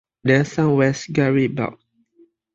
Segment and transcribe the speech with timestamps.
[0.23, 1.77] Their son was Garibald.